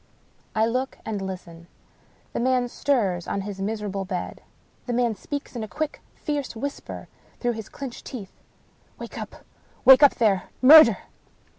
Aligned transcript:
I 0.55 0.65
look 0.65 0.97
and 1.05 1.21
listen. 1.21 1.67
The 2.33 2.39
man 2.39 2.67
stirs 2.69 3.27
on 3.27 3.41
his 3.41 3.61
miserable 3.61 4.03
bed. 4.03 4.41
The 4.87 4.93
man 4.93 5.13
speaks 5.13 5.55
in 5.55 5.63
a 5.63 5.67
quick, 5.67 6.01
fierce 6.15 6.55
whisper 6.55 7.07
through 7.39 7.51
his 7.53 7.69
clinched 7.69 8.05
teeth." 8.05 8.33
Wake 8.97 9.19
up! 9.19 9.45
Wake 9.85 10.01
up, 10.01 10.15
there! 10.15 10.49
Murder 10.59 10.97